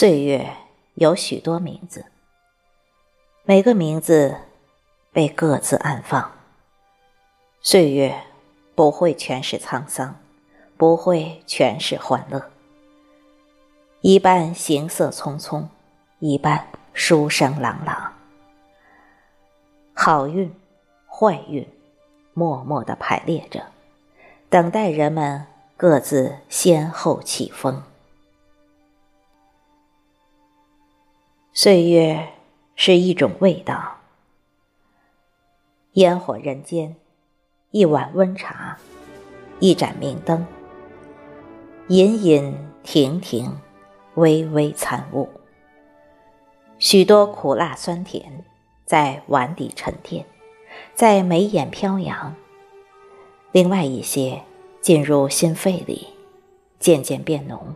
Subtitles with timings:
[0.00, 0.56] 岁月
[0.94, 2.06] 有许多名字，
[3.44, 4.34] 每个名字
[5.12, 6.32] 被各自安放。
[7.60, 8.18] 岁月
[8.74, 10.16] 不会全是沧桑，
[10.78, 12.50] 不会全是欢乐，
[14.00, 15.66] 一半行色匆匆，
[16.18, 18.14] 一半书声朗朗。
[19.92, 20.50] 好运、
[21.06, 21.68] 坏运，
[22.32, 23.66] 默默的排列着，
[24.48, 27.82] 等待人们各自先后起风。
[31.52, 32.28] 岁月
[32.76, 33.96] 是一种味道，
[35.94, 36.94] 烟火人间，
[37.72, 38.78] 一碗温茶，
[39.58, 40.46] 一盏明灯，
[41.88, 43.58] 隐隐亭亭，
[44.14, 45.28] 微微参悟，
[46.78, 48.44] 许多苦辣酸甜
[48.86, 50.24] 在碗底沉淀，
[50.94, 52.32] 在眉眼飘扬。
[53.50, 54.40] 另外一些
[54.80, 56.06] 进入心肺里，
[56.78, 57.74] 渐渐变浓，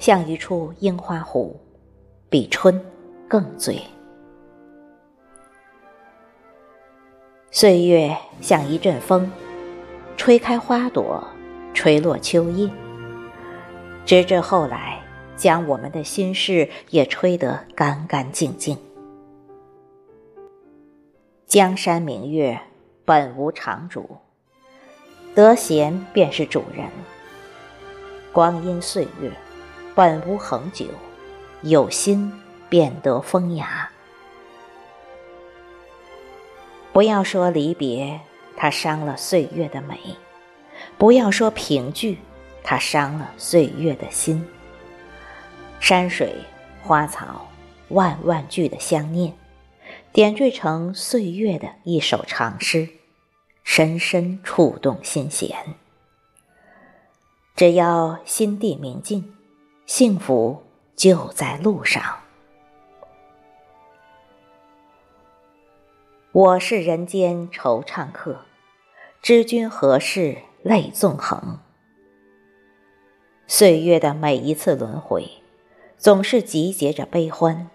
[0.00, 1.60] 像一处樱花湖。
[2.28, 2.84] 比春
[3.28, 3.80] 更醉，
[7.52, 9.30] 岁月像一阵风，
[10.16, 11.24] 吹开花朵，
[11.72, 12.68] 吹落秋叶，
[14.04, 15.00] 直至后来，
[15.36, 18.76] 将我们的心事也吹得干干净净。
[21.46, 22.60] 江山明月
[23.04, 24.16] 本无常主，
[25.32, 26.88] 得闲便是主人。
[28.32, 29.30] 光阴岁月
[29.94, 30.86] 本无恒久。
[31.62, 32.32] 有心
[32.68, 33.90] 便得风雅。
[36.92, 38.20] 不要说离别，
[38.56, 39.96] 它伤了岁月的美；
[40.96, 42.18] 不要说凭据，
[42.62, 44.46] 它伤了岁月的心。
[45.80, 46.34] 山水、
[46.82, 47.48] 花草、
[47.88, 49.34] 万万句的相念，
[50.12, 52.88] 点缀成岁月的一首长诗，
[53.62, 55.74] 深深触动心弦。
[57.54, 59.34] 只要心地明净，
[59.86, 60.65] 幸福。
[60.96, 62.20] 就在路上。
[66.32, 68.46] 我是人间惆怅客，
[69.20, 71.58] 知君何事泪纵横。
[73.46, 75.28] 岁月的每一次轮回，
[75.98, 77.68] 总是集结着悲欢。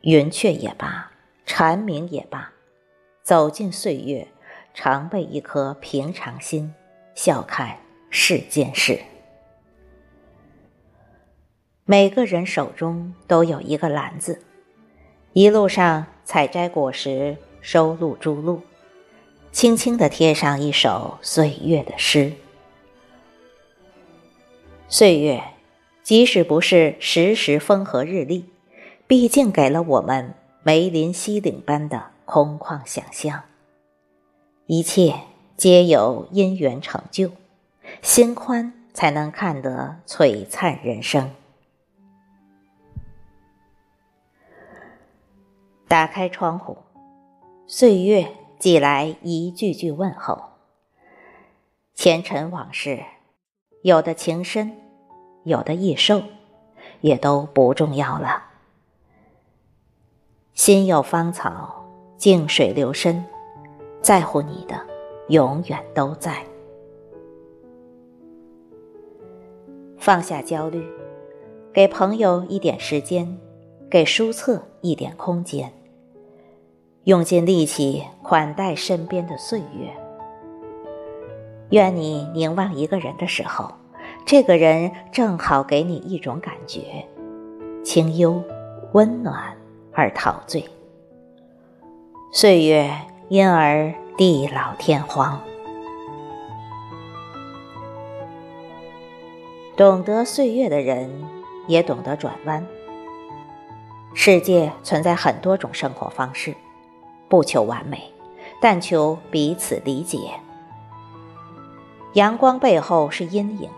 [0.00, 1.12] 云雀也罢，
[1.44, 2.50] 蝉鸣也罢，
[3.22, 4.26] 走进岁月，
[4.72, 6.74] 常备一颗平常心，
[7.14, 7.78] 笑看
[8.08, 8.98] 世间事。
[11.90, 14.42] 每个人手中都有一个篮子，
[15.32, 18.60] 一路上采摘果实，收录珠露，
[19.50, 22.34] 轻轻地贴上一首岁月的诗。
[24.88, 25.42] 岁月，
[26.04, 28.44] 即使不是时时风和日丽，
[29.08, 33.42] 毕竟给了我们梅林西岭般的空旷想象。
[34.66, 35.16] 一切
[35.56, 37.32] 皆有因缘成就，
[38.00, 41.28] 心宽才能看得璀璨人生。
[45.90, 46.76] 打开窗户，
[47.66, 48.24] 岁月
[48.60, 50.40] 寄来一句句问候。
[51.94, 53.02] 前尘往事，
[53.82, 54.70] 有的情深，
[55.42, 56.22] 有的易瘦，
[57.00, 58.40] 也都不重要了。
[60.54, 61.84] 心有芳草，
[62.16, 63.24] 静水流深，
[64.00, 64.86] 在乎你的，
[65.26, 66.46] 永远都在。
[69.98, 70.88] 放下焦虑，
[71.72, 73.36] 给朋友一点时间，
[73.90, 75.72] 给书册一点空间。
[77.04, 79.90] 用尽力气款待身边的岁月。
[81.70, 83.72] 愿你凝望一个人的时候，
[84.26, 87.06] 这个人正好给你一种感觉：
[87.82, 88.42] 清幽、
[88.92, 89.56] 温暖
[89.94, 90.62] 而陶醉。
[92.32, 92.90] 岁月
[93.30, 95.40] 因而地老天荒。
[99.74, 101.10] 懂得岁月的人，
[101.66, 102.66] 也懂得转弯。
[104.12, 106.54] 世界存在很多种生活方式。
[107.30, 108.12] 不求完美，
[108.60, 110.18] 但求彼此理解。
[112.14, 113.70] 阳光背后是阴影，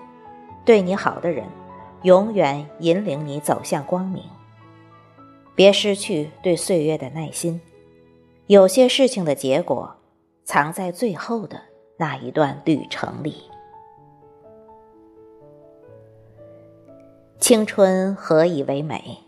[0.65, 1.45] 对你好的人，
[2.01, 4.25] 永远引领你走向光明。
[5.55, 7.61] 别失去对岁月的耐心，
[8.47, 9.97] 有些事情的结果，
[10.45, 11.61] 藏在最后的
[11.99, 13.43] 那一段旅程里。
[17.39, 19.19] 青春何以为美？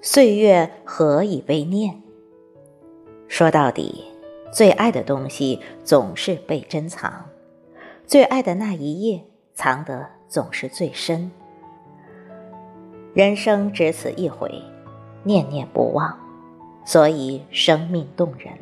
[0.00, 2.01] 岁月何以为念？
[3.32, 4.04] 说到底，
[4.52, 7.24] 最爱的东西总是被珍藏，
[8.06, 9.24] 最爱的那一页
[9.54, 11.30] 藏得总是最深。
[13.14, 14.62] 人生只此一回，
[15.22, 16.14] 念念不忘，
[16.84, 18.52] 所以生命动人。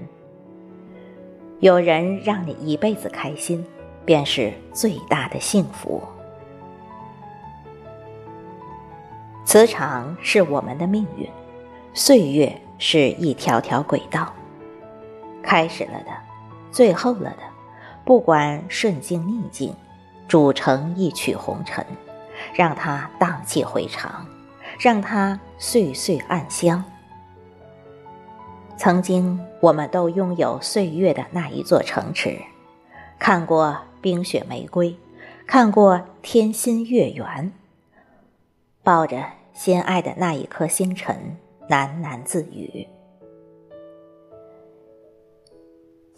[1.59, 3.67] 有人让你一辈子开心，
[4.05, 6.01] 便是最大的幸福。
[9.45, 11.29] 磁场是我们的命运，
[11.93, 14.33] 岁月是一条条轨道，
[15.43, 16.11] 开始了的，
[16.71, 17.43] 最后了的，
[18.05, 19.75] 不管顺境逆境，
[20.29, 21.85] 煮成一曲红尘，
[22.55, 24.27] 让它荡气回肠，
[24.79, 26.83] 让它岁岁暗香。
[28.77, 32.41] 曾经，我们都拥有岁月的那一座城池，
[33.19, 34.97] 看过冰雪玫瑰，
[35.47, 37.53] 看过天心月圆，
[38.83, 39.23] 抱着
[39.53, 41.37] 心爱的那一颗星辰，
[41.69, 42.87] 喃喃自语。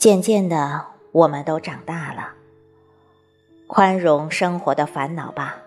[0.03, 2.31] 渐渐的，我们都长大了，
[3.69, 5.59] 宽容生活的烦恼吧，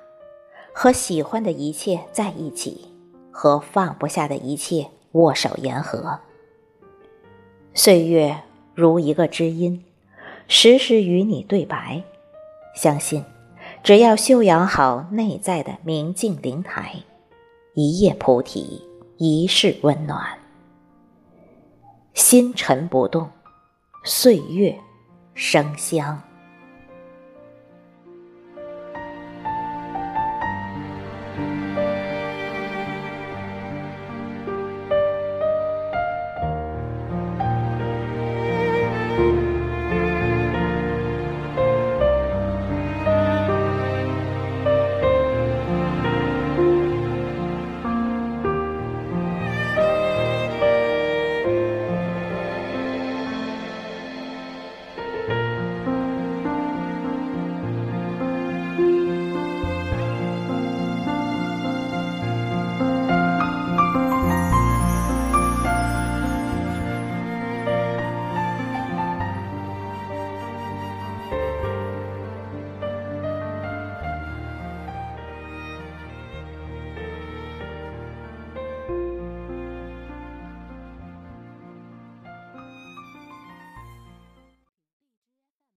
[0.73, 2.93] 和喜欢的一切在一起，
[3.31, 6.19] 和放不下的一切握手言和。
[7.73, 8.41] 岁月
[8.73, 9.85] 如一个知音，
[10.49, 12.03] 时时与你对白。
[12.75, 13.23] 相信，
[13.83, 16.93] 只要修养好内在的明镜灵台，
[17.73, 18.85] 一叶菩提，
[19.15, 20.37] 一世温暖。
[22.13, 23.29] 心沉不动，
[24.05, 24.73] 岁月
[25.33, 26.21] 生香。